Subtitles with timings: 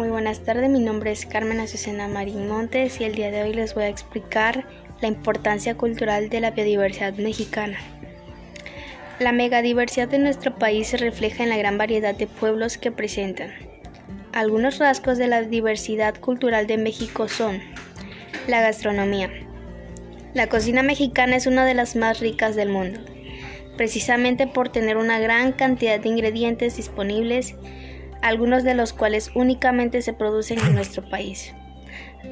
[0.00, 3.52] Muy buenas tardes, mi nombre es Carmen Azucena Marín Montes y el día de hoy
[3.52, 4.64] les voy a explicar
[5.02, 7.76] la importancia cultural de la biodiversidad mexicana.
[9.18, 13.50] La megadiversidad de nuestro país se refleja en la gran variedad de pueblos que presentan.
[14.32, 17.60] Algunos rasgos de la diversidad cultural de México son
[18.48, 19.28] la gastronomía.
[20.32, 23.00] La cocina mexicana es una de las más ricas del mundo,
[23.76, 27.54] precisamente por tener una gran cantidad de ingredientes disponibles
[28.22, 31.54] algunos de los cuales únicamente se producen en nuestro país.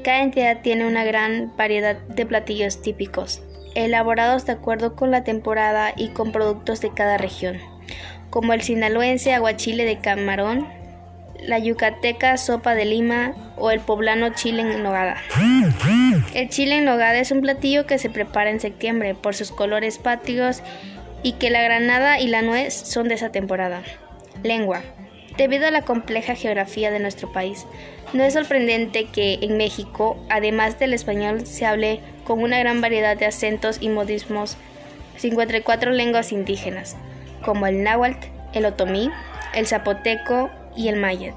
[0.04, 3.42] Cada entidad tiene una gran variedad de platillos típicos,
[3.74, 7.58] elaborados de acuerdo con la temporada y con productos de cada región,
[8.30, 10.68] como el sinaloense aguachile de camarón,
[11.40, 15.16] la yucateca sopa de lima o el poblano chile en nogada.
[16.34, 19.98] El chile en nogada es un platillo que se prepara en septiembre por sus colores
[19.98, 20.62] patrios
[21.22, 23.82] y que la granada y la nuez son de esa temporada.
[24.42, 24.82] Lengua.
[25.38, 27.64] Debido a la compleja geografía de nuestro país,
[28.12, 33.16] no es sorprendente que en México, además del español, se hable con una gran variedad
[33.16, 34.56] de acentos y modismos
[35.16, 36.96] 54 lenguas indígenas,
[37.44, 39.12] como el náhuatl, el otomí,
[39.54, 41.34] el zapoteco y el maya.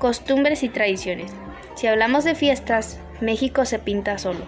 [0.00, 1.30] Costumbres y tradiciones.
[1.76, 4.44] Si hablamos de fiestas, México se pinta solo.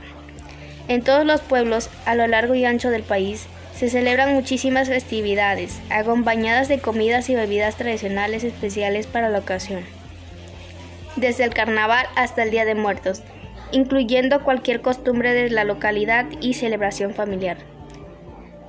[0.89, 5.81] En todos los pueblos a lo largo y ancho del país se celebran muchísimas festividades,
[5.91, 9.85] acompañadas de comidas y bebidas tradicionales especiales para la ocasión.
[11.17, 13.23] Desde el carnaval hasta el Día de Muertos,
[13.73, 17.59] incluyendo cualquier costumbre de la localidad y celebración familiar.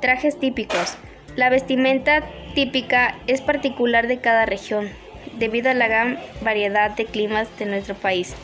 [0.01, 0.97] Trajes típicos.
[1.37, 4.89] La vestimenta típica es particular de cada región,
[5.39, 8.35] debido a la gran variedad de climas de nuestro país,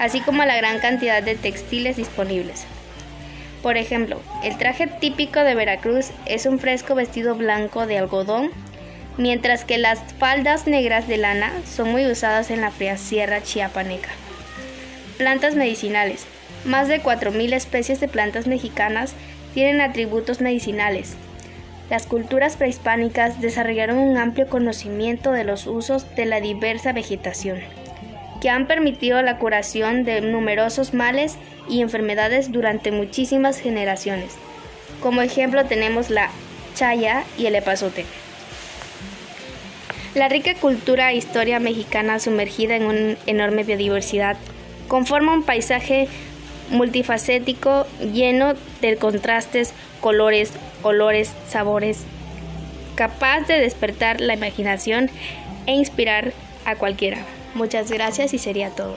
[0.00, 2.66] así como a la gran cantidad de textiles disponibles.
[3.62, 8.50] Por ejemplo, el traje típico de Veracruz es un fresco vestido blanco de algodón,
[9.18, 14.08] mientras que las faldas negras de lana son muy usadas en la fría sierra chiapaneca.
[15.18, 16.24] Plantas medicinales.
[16.64, 19.14] Más de 4.000 especies de plantas mexicanas
[19.52, 21.14] tienen atributos medicinales.
[21.90, 27.60] Las culturas prehispánicas desarrollaron un amplio conocimiento de los usos de la diversa vegetación
[28.40, 31.36] que han permitido la curación de numerosos males
[31.68, 34.34] y enfermedades durante muchísimas generaciones.
[35.00, 36.30] Como ejemplo tenemos la
[36.74, 38.04] chaya y el epazote.
[40.14, 44.36] La rica cultura e historia mexicana sumergida en una enorme biodiversidad
[44.88, 46.08] conforma un paisaje
[46.70, 50.52] multifacético lleno de contrastes, colores,
[50.82, 52.04] olores, sabores,
[52.96, 55.10] capaz de despertar la imaginación
[55.66, 56.32] e inspirar
[56.64, 57.18] a cualquiera.
[57.54, 58.96] Muchas gracias y sería todo.